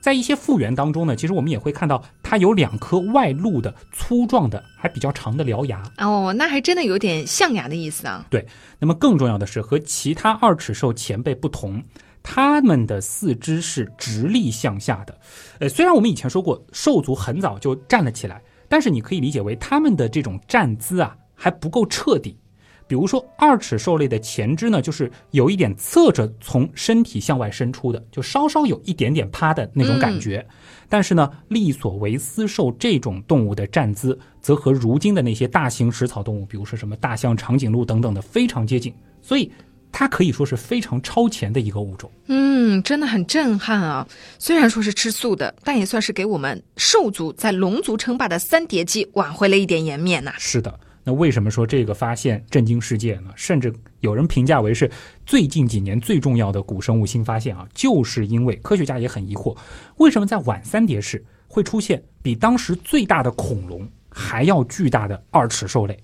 [0.00, 8.26] 在一些复原当中呢，其实我们也会看到它有两颗外露的粗壮的还比较长的獠牙哦，那还真的有点象牙的意思啊。
[8.30, 8.46] 对，
[8.78, 11.82] 那么更重要的是和其他二齿兽前辈不同，
[12.22, 15.18] 它们的四肢是直立向下的。
[15.60, 22.38] 呃，虽然我们以前说过兽族很早就站了起来，但是你可以理解为它们的这种站姿啊还不够彻底。
[22.88, 30.46] 比如说，二齿兽类的前肢呢，就是有一点侧着从身体向外伸出的，就稍稍有一点点趴的那种感觉。
[30.88, 39.50] 但是呢，利索维斯兽这种动物的站姿，则和如今的那些大型食草动物，比如说什么大象、长颈鹿等等的非常接近，所以
[39.90, 42.08] 它可以说是非常超前的一个物种。
[42.26, 44.06] 嗯，真的很震撼啊！
[44.38, 50.32] 虽然说是吃素的，但也算是给我们兽族在龙族称霸的三叠纪挽回了一点颜面呐。
[50.38, 50.78] 是的。
[51.08, 53.30] 那为什么说这个发现震惊世界呢？
[53.36, 54.90] 甚至有人评价为是
[55.24, 57.64] 最近几年最重要的古生物新发现啊！
[57.72, 59.56] 就是因为科学家也很疑惑，
[59.98, 65.96] 为什么在晚三叠世会出现比当时最大的恐龙还要巨大的二齿兽类？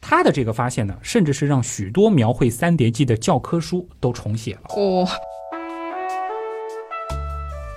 [0.00, 4.62] 他的这个发现呢，甚至是让许多描绘三叠纪的教科书都重写了。
[4.70, 5.06] 哦，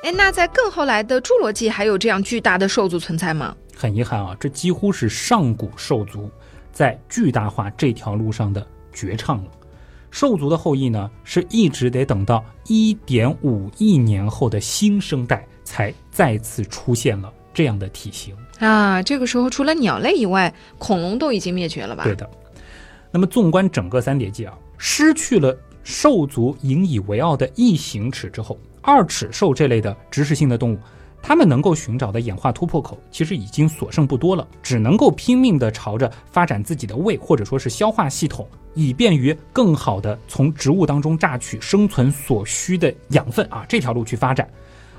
[0.03, 3.53] 哎，那在更后来的侏罗纪还有这样巨大的兽族存在吗？
[3.77, 6.31] 很遗憾啊，这几乎是上古兽族
[6.71, 9.51] 在巨大化这条路上的绝唱了。
[10.09, 19.03] 兽族的后裔呢，是一直得等到一点五亿年后的新生代才再次出现了这样的体型啊。
[19.03, 22.03] 这个时候，除了鸟类以外，恐龙都已经灭绝了吧？
[22.03, 22.27] 对的。
[23.11, 30.79] 那么，纵观整个三叠纪啊，失去了兽族引以为傲的异形齿之后，二齿兽这类的植食性的动物。
[31.27, 44.49] 他们能够寻找的演化突破口其实已经所剩不多了，只能够拼命地朝着发展自己的胃或者说是消化系统，以便于更好的从植物当中榨取生存所需的养分啊这条路去发展。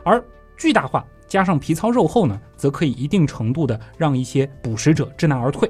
[0.05, 0.23] 而
[0.59, 5.67] 巨大化加上皮糙肉厚呢，则可以一定程度的让一些捕食者知难而退。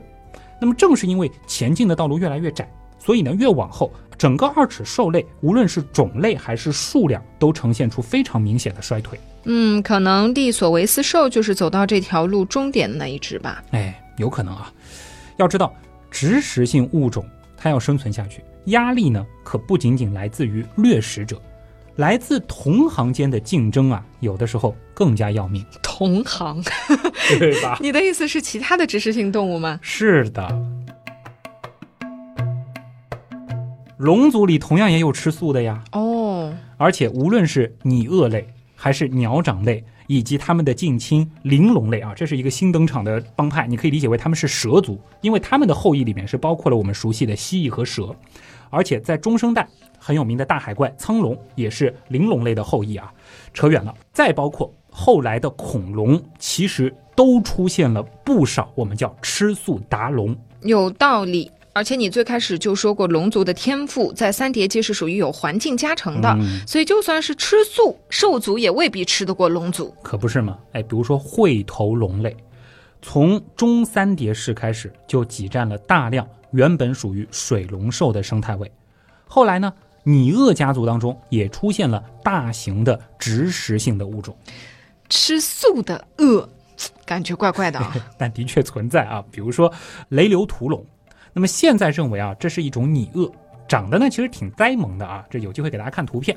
[0.60, 2.68] 那么正是因为前进的道路越来越窄，
[2.98, 9.16] 所以呢越往后，整个二齿兽类无论是种类还是数量，都呈现出非常明显的衰退。
[9.50, 13.64] 嗯，可能利索维斯兽就是走到这条路终点的那一只吧。
[13.70, 14.70] 哎，有可能啊。
[15.38, 15.74] 要知道，
[16.10, 17.24] 植食性物种
[17.56, 21.40] 它要生存下去，压力呢可不仅仅来自于掠食者，
[21.96, 25.64] 来自同行间的竞争啊，有的时候更加要命。
[25.82, 26.62] 同行，
[27.38, 27.78] 对吧？
[27.82, 29.80] 你的意思是其他的植食性动物吗？
[29.80, 30.46] 是的。
[33.96, 35.82] 龙族里同样也有吃素的呀。
[35.92, 38.46] 哦，而且无论是拟鳄类。
[38.80, 48.14] 还是鸟掌类以及它们的近亲鳞龙类啊，这是一个新登场的帮派，你可以理解为他们是蛇族，因为他们的后裔里面是包括了我们熟悉的蜥蜴和蛇，
[48.70, 53.12] 而且在中生代很有名的大海怪苍龙也是鳞龙类的后裔啊。
[53.52, 61.50] 扯远了，再包括后来的恐龙，其实都出现了不少我们叫吃素达龙，有道理。
[61.78, 66.36] 而且你最开始就说过，龙族的天赋在三叠纪是属于有环境加成的，
[66.66, 70.58] 所以就算是吃素，兽族也未必吃得过龙族，可不是吗？
[70.72, 72.36] 哎，比如说喙头龙类，
[73.00, 78.68] 从中三叠世开始就挤占了大量原本属于水龙兽的生态位。
[79.28, 84.36] 后来呢，拟鳄家族当中也出现了大型的植食性的物种，
[85.08, 86.48] 吃素的鳄，
[87.06, 87.94] 感觉怪怪的啊。
[88.18, 89.72] 但的确存在啊，比如说
[90.08, 90.84] 雷流屠龙。
[91.32, 93.30] 那么现在认为啊，这是一种拟鳄，
[93.66, 95.24] 长得呢其实挺呆萌的啊。
[95.30, 96.36] 这有机会给大家看图片。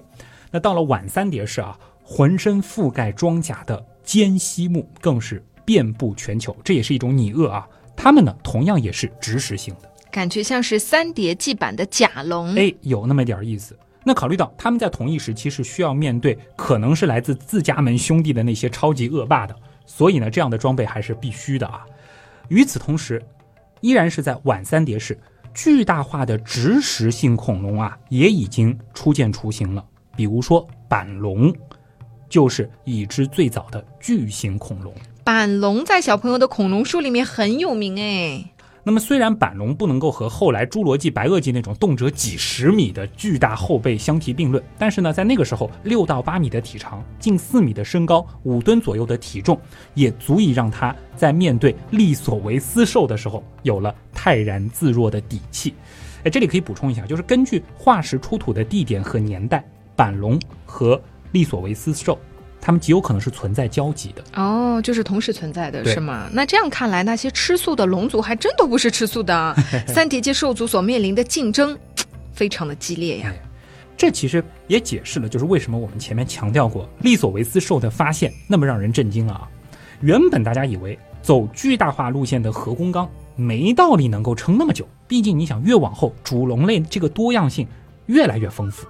[0.51, 7.67] 那到了晚三叠式啊，浑身覆盖装甲的尖蜥目更是遍布全球，这也是一种拟鳄啊。
[7.95, 9.89] 它们呢同样也是植食性的。
[10.11, 13.77] 感觉像是三叠纪版的甲龙，哎，有那么点意思。
[14.03, 21.85] 那考虑到他们在同一时期是需要面对可能是来自自家门兄弟的那些超级恶霸的，所以呢，这样的装备还是必须的啊。
[22.49, 23.23] 与此同时，
[23.81, 25.19] 依然是在晚三叠世，
[25.53, 29.83] 巨大化的植食性恐龙啊，也已经初见雏形了。
[30.15, 31.53] 比如说板龙，
[32.29, 34.93] 就是已知最早的巨型恐龙。
[35.23, 38.45] 板龙在小朋友的恐龙书里面很有名哎。
[38.83, 49.59] 那么，虽然板龙不能够和后来侏罗纪、白垩纪那种动辄几十米的巨大后背相提并论，但是呢，在那个时候，六到八米的体长、近四米的身高、五吨左右的体重，
[49.93, 55.75] 也足以让它在面对利索维斯兽的时候有了泰然自若的底气。
[56.23, 59.63] 哎，这里可以补充一下，就是根据化石出土的地点和年代，
[59.95, 60.99] 板龙和
[61.31, 62.17] 利索维斯兽。
[62.61, 66.29] 它们极有可能是存在交集的哦，就是同时存在的是吗？
[66.31, 69.55] 那这样看来，那些吃素的龙族还真都不是吃素的。
[69.87, 71.75] 三叠纪兽族所面临的竞争
[72.31, 73.33] 非常的激烈呀。
[73.97, 79.49] 这其实也解释了，就是为什么我们前面强调过利索维斯兽的发现那么让人震惊了啊。
[80.01, 87.67] 原本大家以为走巨大化路线的核工纲没道理能够撑那么久，毕竟你想越往后主龙类这个多样性
[88.07, 88.87] 越来越丰富。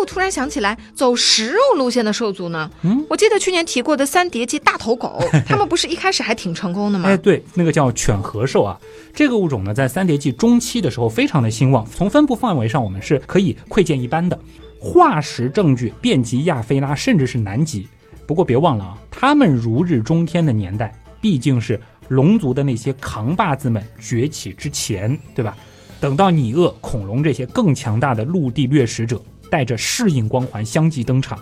[0.00, 2.70] 我突然想起来，走食肉路线的兽族呢？
[2.82, 7.08] 嗯，我记得去年提过的三叠纪大头狗， 他们不是一开始还挺成功的吗？
[7.08, 8.78] 哎，对，那个叫犬和兽啊，
[9.14, 11.86] 这个物种呢，在三叠纪中期的时候非常的兴旺。
[11.94, 14.38] 从分布范围上，我们是可以窥见一斑的，
[14.80, 17.86] 化石证据遍及亚非拉，甚至是南极。
[18.26, 25.56] 不过别忘了啊，他们如日中天的年代，毕竟是龙族的那些扛把子们崛起之前，对吧？
[26.00, 29.22] 等到拟鳄、恐龙这些更强大的陆地掠食者。
[29.52, 31.38] 带着适应光环相继登场，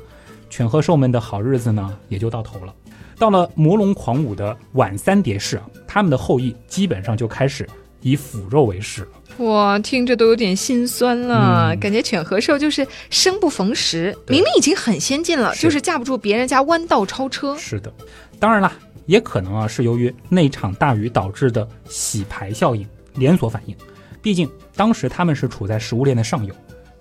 [0.51, 2.75] 犬和兽们的好日子呢也就到头了。
[3.16, 7.64] 到了魔龙狂舞的晚三叠世啊，他们的后裔基本上就开始
[8.01, 9.44] 以腐肉为食了。
[9.44, 17.57] 哇，听着都有点心酸了，感觉犬和兽就是生不逢时，明明已经很先进了，就是架不住别人家弯道超车。
[17.57, 17.92] 是的，
[18.40, 18.73] 当然啦，
[19.07, 23.77] 也可能啊是由于那场大雨导致的洗牌效应连锁反应，
[24.20, 26.53] 毕竟当时他们是处在食物链的上游。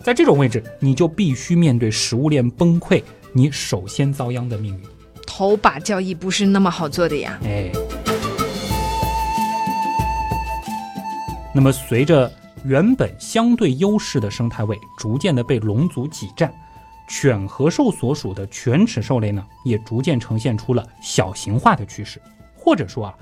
[0.02, 4.82] 在这种位置，你就必须面对食物链崩溃，你首先遭殃的命运。
[5.28, 7.38] 头把交易不是那么好做的呀。
[7.44, 7.70] 哎，
[11.54, 12.32] 那么随着
[12.64, 16.52] 原本相对优势的生态位逐渐的被龙族挤占，
[17.10, 22.22] 犬和兽所属的犬齿兽类呢，也逐渐呈现出了小型化的趋势，
[22.56, 23.14] 或者说啊，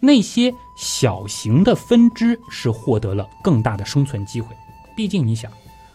[0.00, 4.56] 那些小型的分支是获得了更大的生存机会。
[4.96, 5.52] 毕竟你想。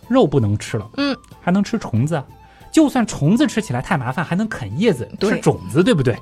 [0.08, 2.26] 肉不能吃了，嗯，还能吃虫子啊。
[2.72, 6.16] 就算虫子吃起来太麻烦，还能啃叶子、吃种子，对不对？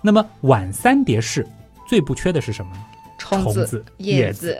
[0.00, 1.46] 那么晚三叠式
[1.88, 2.80] 最不缺的是什么呢？
[3.16, 4.58] 虫子、叶子。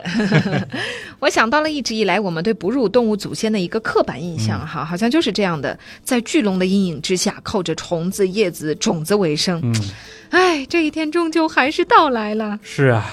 [1.18, 9.60] 我想到了一直以来我们对哺乳动物祖先的一个刻板印象，哈，好像就是这样的，在巨龙的阴影之下，靠着虫子、叶子、种子为生。
[9.64, 9.74] 嗯，
[10.30, 12.58] 哎，这一天终究还是到来了。
[12.62, 13.10] 是啊，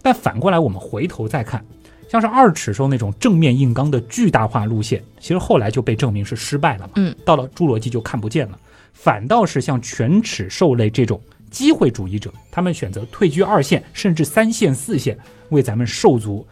[0.00, 1.62] 但反过来，我们回头再看。
[2.10, 6.94] 像是二尺兽那种正面硬刚的巨大化路线，其实后来就被证明是失败了嘛。
[6.96, 8.58] 嗯，到了侏罗纪就看不见了，
[8.92, 11.20] 反倒是像犬齿兽类这种
[11.52, 15.16] 机会主义者，他们选择退居二线甚至三线四线，
[15.50, 16.44] 为咱们兽族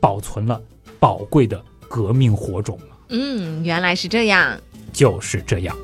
[0.00, 0.60] 保存了
[0.98, 2.76] 宝贵的革命火种
[3.10, 4.58] 嗯，原来是这样，
[4.92, 5.76] 就是这样。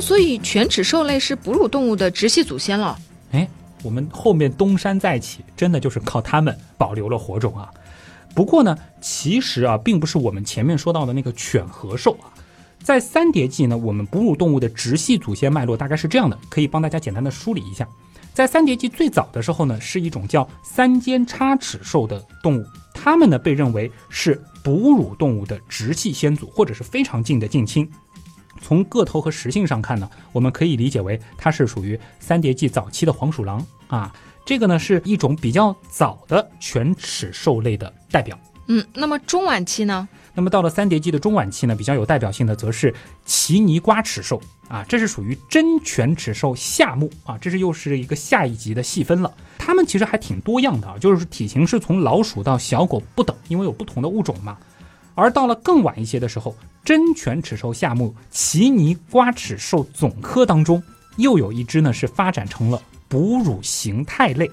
[0.00, 2.98] 所以犬齿兽类是哺乳动物的直系祖先了。
[3.32, 3.48] 哎，
[3.82, 7.70] 我们后面东山再起，真的就是靠它们保留了火种啊。
[8.34, 12.32] 不过呢，其实啊，并不是我们前面说到的那个犬和兽啊。
[12.82, 17.86] 在三叠纪呢，我们哺乳动物的直系祖先脉络大概是这样的，可以帮大家简单的梳理一下。
[18.32, 27.90] 在三叠纪最早的时候呢，是一种叫三尖叉齿兽的动物，它们呢被认为是哺乳动物的直系先祖，或者是非常近的近亲。
[28.60, 34.12] 从个头和食性上看呢，我们可以理解为它是属于三叠纪早期的黄鼠狼啊。
[34.44, 38.38] 这个呢是一种比较早的犬齿兽类的代表。
[38.66, 40.08] 嗯，那么中晚期呢？
[40.32, 42.94] 那么到了三叠纪的中晚期呢，比较有代表性的则是
[43.24, 49.32] 奇尼瓜齿兽啊，这是属于真犬齿兽下目啊，这是又是一个下一级的细分了。
[49.58, 54.56] 它们其实还挺多样的啊，就是体型是从老鼠到小狗不等，因为有不同的物种嘛。
[55.16, 56.56] 而到了更晚一些的时候，
[56.90, 60.82] 真犬齿兽下目奇尼瓜齿兽总科当中，
[61.18, 64.50] 又有一只呢是发展成了哺乳形态类，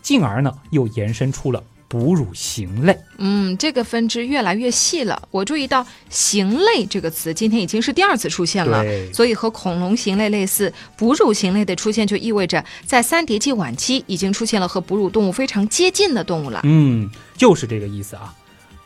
[0.00, 2.96] 进而呢又延伸出了哺乳型类。
[3.18, 5.20] 嗯，这个分支越来越细了。
[5.32, 16.60] 我注意到“形类”这个词今天已经是第二次出现了，所以和恐龙型类类似，哺乳型类的出现就意味着在三叠纪晚期已经出现了和哺乳动物非常接近的动物了。
[16.62, 18.32] 嗯，就是这个意思啊。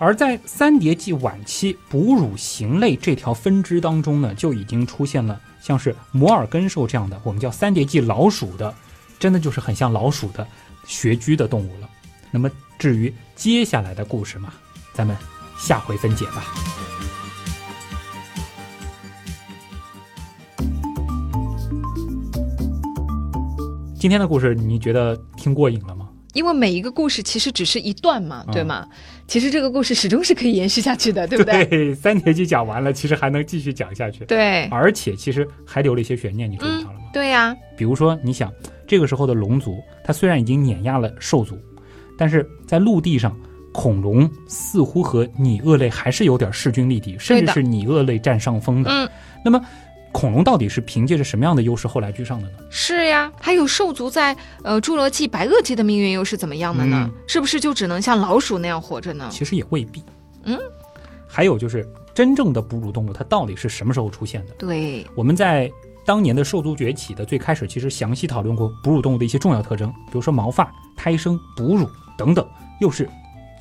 [0.04, 8.74] 而在三叠纪晚期，哺乳型类这条分支当中呢，就已经出现了像是摩尔根兽这样的，我们叫三叠纪老鼠的，
[9.18, 10.46] 真的就是很像老鼠的
[10.86, 11.88] 穴居的动物了。
[12.30, 14.52] 那么至于接下来的故事嘛，
[14.92, 15.16] 咱们
[15.58, 16.44] 下回分解吧。
[23.98, 26.03] 今天的故事你觉得听过瘾了吗？
[26.34, 28.86] 因为每一个故事其实只是一段嘛，嗯对吗？
[29.26, 31.64] 其实这个故事始终是可以延续下去的，对不对？
[31.64, 37.06] 对，三年级讲完了，其实还能继续讲下去，对，而且其实还留了一些悬念，你注意到了吗？
[37.12, 38.52] 对呀、比如说，你想
[38.86, 41.56] 这个时候的龙族，它虽然已经碾压了兽族，
[42.18, 43.34] 但是在陆地上，
[43.72, 48.90] 恐龙似乎和拟鳄类还是有点势均力敌，甚至是拟鳄类占上风的。
[48.90, 49.08] 嗯，
[49.44, 49.60] 那么
[50.14, 52.54] 恐龙到底是凭借着什么样的优势后来居上的呢？
[52.70, 53.30] 是呀。
[53.40, 57.10] 还有兽族在呃侏罗纪、白垩纪的命运又是怎么样的呢？
[57.12, 59.28] 嗯是不是就只能像老鼠那样活着呢？
[59.28, 60.02] 其实也未必。
[60.44, 60.56] 嗯，
[61.26, 61.84] 还有就是
[62.14, 64.52] 真正的哺乳动物，它到底是什么时候出现的？
[64.56, 65.68] 对，我们在
[66.06, 72.46] 当年的兽族崛起的最开始，其实详细讨论过哺乳动物的一些重要特征，比如说毛发、胎生、哺乳等等，
[72.80, 73.08] 又是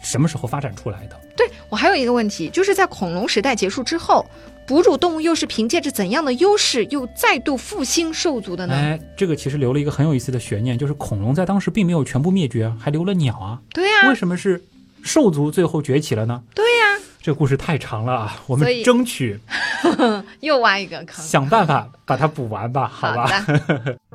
[0.04, 1.20] 什么时候发展出来的？
[1.36, 4.24] 对我还有一个问题，就是在恐龙时代结束之后，
[4.66, 8.74] 哺乳动物又是凭借着怎样的优势，又再度复兴兽族的呢？
[8.74, 13.60] 哎，这个其实留了一个很有意思的悬念，就是恐龙在当时并没有全部灭绝啊，还留了鸟啊。
[13.74, 14.64] 对呀、为什么是
[15.04, 16.42] 兽族最后崛起了呢？
[16.56, 19.40] 对呀、这故事太长了啊，我们争取
[20.40, 21.24] 又挖一个坑。
[21.24, 23.28] 想办法把它补完吧，好吧？
[23.48, 23.98] 的，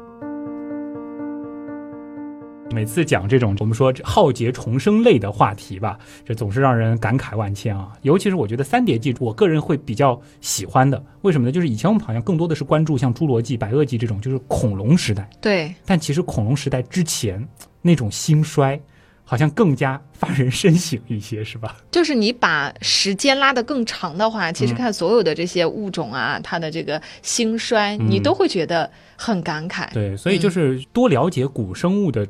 [2.70, 7.92] 每次讲这种我们说浩劫重生类的话题吧，这总是让人感慨万千啊。
[8.02, 11.02] 尤其是我觉得三叠纪，我个人会比较喜欢的。
[11.22, 11.52] 为什么呢？
[11.52, 15.28] 就是以前我们好像更多的是关注像侏罗纪、白垩纪这种，就是恐龙时代。
[15.40, 17.44] 对，但其实恐龙时代之前
[17.80, 18.78] 那种兴衰，
[19.24, 21.78] 好像更加发人深省一些，是吧？
[21.90, 29.90] 就是你把时间拉得更长的话，其实嗯看所有的这些物种啊，它的这个兴衰，嗯你都会觉得很感慨。
[29.94, 32.28] 对，所以就是多了解古生物的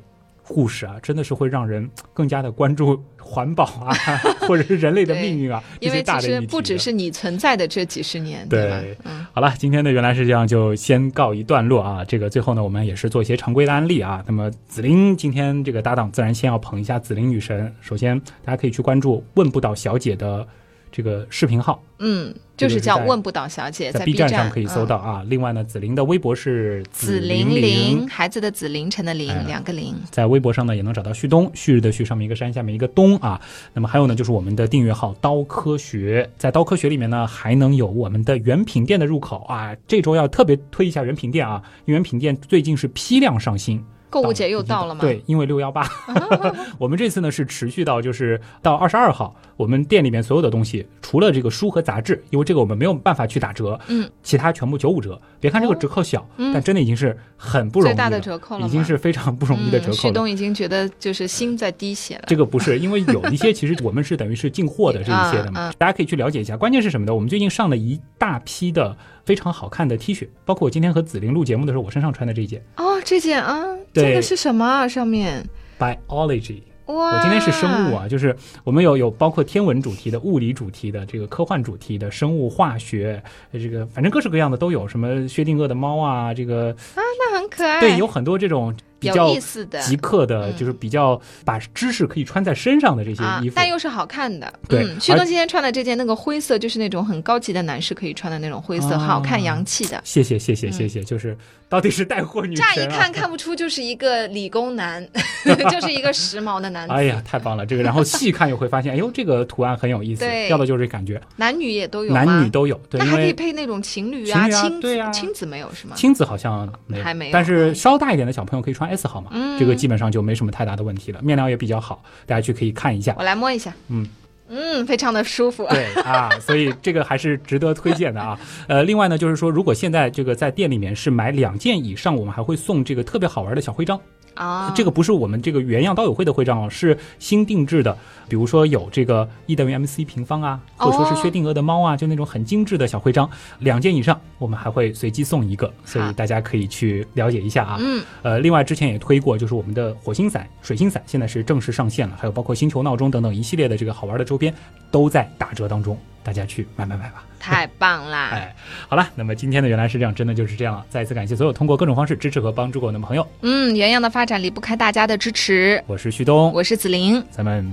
[0.48, 3.94] 故事啊，真的是会让人更加的关注环保啊，
[4.48, 8.82] 或者是人类的命运啊这因为些大的议题其实不只是你存在的这几十年，对吧？
[9.04, 12.04] 嗯，好了，今天的原来是这样，就先告一段落啊。
[12.04, 14.24] 这个最后呢，我们也是做一些常规的案例啊。
[14.26, 17.72] 那么紫菱今天这个搭档，自然先要捧一下紫菱女神。
[17.80, 20.46] 首先，大家可以去关注问不倒小姐的
[20.90, 25.22] 这个视频号，嗯，就是叫问不倒小姐，在 B 站上可以搜嗯到啊。
[25.26, 28.08] 另外呢，紫菱的微博是紫菱菱菱。
[28.08, 29.94] 孩子的紫，凌晨的凌，哎两个零。
[30.10, 33.40] 在微博上呢，也能找到旭东，旭日的旭上面一个山，下面一个东啊。
[33.74, 39.76] 那么还有呢，就是我们的订阅号“刀科学”，在刀科学里面呢，还能有我们的原品店的入口啊。
[39.86, 43.84] 这周要特别推一下原品店啊，因为原品店最近是批量上新。
[44.10, 45.00] 购物节又到了吗？
[45.00, 45.86] 对，因为六幺八，
[46.78, 55.20] 我们这次呢是持续到就是到二十二号，我们店里面所有的东西，除了这个书和杂志，因为这个我们没有办法去打折，嗯，其他全部九五折。
[55.40, 60.14] 别看这个哦折扣小，嗯但真的已经是很不容易了，最大的折扣了已经是非常不容易的折扣了。
[60.14, 62.24] 东已经觉得就是心在滴血了。
[62.26, 66.56] 这个不是，因为有一些其实我们是等于是进货的这一些的嘛，大家可以去了解一下。
[66.56, 67.14] 关键是什么呢？
[67.14, 68.96] 我们最近上了一大批的
[69.28, 73.62] 非常好看的 T 恤，包括我今天和紫菱录节目的时候，我身上穿的这一件哦，这件啊，
[73.92, 74.88] 这个是什么啊？
[74.88, 75.44] 上面
[75.78, 76.62] Biology。
[76.86, 83.22] 哇，我今天是生物啊，就是我们有有包括天文主题的、物理主题的、这个科幻主题的、生物化学，
[83.52, 84.88] 呃这个反正各式各样的都有。
[84.88, 94.52] 什么薛定谔的猫啊，这个啊那很可爱，对，有很多这种比有较意思的极客的，嗯就是比较把知识可以穿在身上的这些啊衣服。，但又是好看的。
[94.68, 100.00] 对嗯，旭而东今天穿的这件那个灰色，就是那种很高级的男士可以穿的那种灰色，哦好看洋气的。
[100.04, 101.36] 谢谢谢谢谢谢，就是
[101.68, 105.06] 到底是带货女神、啊，乍一看看不出就是一个理工男，
[105.70, 106.94] 就是一个时髦的男子。
[106.94, 107.66] 哎呀，太棒了！
[107.66, 112.24] 这个，然后细看又会发现，哎呦，这个图案很有意思，对要的就是这感觉，男女也都有吗？
[112.24, 112.78] 男女都有。
[112.88, 115.94] 对，那还可以配那种情侣啊、侣啊亲子、啊亲子没有是吗？
[115.96, 123.14] 亲子好像没有，还没有但是稍大一点的小朋友可以穿 S 号嘛，嗯这个基本上就没什么太大的问题了，面料也比较好，大家去可以看一下。
[123.18, 124.08] 我来摸一下，嗯
[124.48, 125.66] 嗯，非常的舒服。
[125.68, 128.38] 对啊，所以这个还是值得推荐的啊。
[128.66, 134.00] 呃，另外呢，就是说，如果现在这个在店里面是买两件以上，我们还会送这个特别好玩的小徽章。
[134.34, 137.96] 啊，这个不是我们这个原样刀友会的徽章哦，是新定制的。
[138.28, 143.28] 比如说有这个 E 等于 MC 平方啊，或者说是薛定谔的猫啊，就那种很精致的小徽章，
[143.60, 147.78] 两件以上我们还会随机送一个，所以大家可以去了解一下啊。
[147.80, 154.54] 嗯，呃，另外之前也推过，就是我们的火星伞、水星伞现在是正式上线了，还有包括星球闹钟等等一系列的这个好玩的周边
[154.90, 155.98] 都在打折当中，
[156.28, 157.24] 大家去买买买吧。
[157.40, 158.28] 太棒啦！
[158.36, 158.54] 哎，
[158.86, 160.84] 好了，那么今天的原来是这样，真的就是这样了。
[160.90, 165.82] 再一次感谢所有通过各种方式支持和帮助过我们的朋友，嗯，原样的发展离不开大家的支持。
[165.86, 167.24] 我是旭东，我是子菱。
[167.30, 167.66] 咱们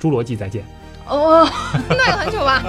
[0.00, 0.62] 侏罗纪再见。
[1.08, 1.44] 哦，
[1.90, 2.62] 那有很久吧？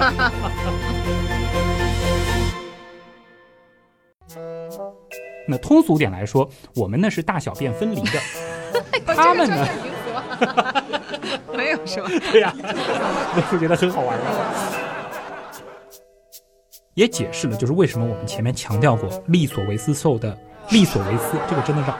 [5.46, 8.18] 那通俗点来说，我们呢是大小便分离的，
[9.14, 9.64] 他们呢，
[11.56, 12.10] 没有是吧？
[12.32, 14.89] 对呀、我就觉得很好玩了。
[16.94, 20.36] 也解释了，就是为什么我们前面强调过利索维斯兽的
[20.70, 21.96] 利索维斯，这个真的让